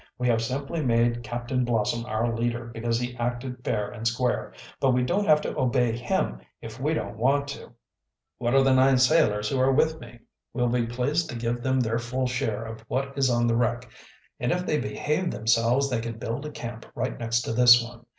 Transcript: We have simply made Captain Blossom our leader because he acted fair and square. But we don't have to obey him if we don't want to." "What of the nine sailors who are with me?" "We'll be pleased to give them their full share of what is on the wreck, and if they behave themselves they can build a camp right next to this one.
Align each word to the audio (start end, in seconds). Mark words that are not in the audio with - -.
We 0.17 0.27
have 0.29 0.41
simply 0.41 0.83
made 0.83 1.21
Captain 1.21 1.63
Blossom 1.63 2.07
our 2.07 2.35
leader 2.35 2.71
because 2.73 2.99
he 2.99 3.15
acted 3.17 3.63
fair 3.63 3.87
and 3.87 4.07
square. 4.07 4.51
But 4.79 4.95
we 4.95 5.03
don't 5.03 5.27
have 5.27 5.41
to 5.41 5.55
obey 5.55 5.95
him 5.95 6.39
if 6.59 6.79
we 6.79 6.95
don't 6.95 7.17
want 7.17 7.47
to." 7.49 7.73
"What 8.39 8.55
of 8.55 8.65
the 8.65 8.73
nine 8.73 8.97
sailors 8.97 9.49
who 9.49 9.59
are 9.59 9.71
with 9.71 9.99
me?" 9.99 10.21
"We'll 10.55 10.69
be 10.69 10.87
pleased 10.87 11.29
to 11.29 11.35
give 11.35 11.61
them 11.61 11.79
their 11.79 11.99
full 11.99 12.25
share 12.25 12.63
of 12.63 12.81
what 12.87 13.15
is 13.15 13.29
on 13.29 13.45
the 13.45 13.55
wreck, 13.55 13.91
and 14.39 14.51
if 14.51 14.65
they 14.65 14.79
behave 14.79 15.29
themselves 15.29 15.87
they 15.91 16.01
can 16.01 16.17
build 16.17 16.47
a 16.47 16.51
camp 16.51 16.87
right 16.95 17.19
next 17.19 17.43
to 17.43 17.53
this 17.53 17.79
one. 17.83 18.07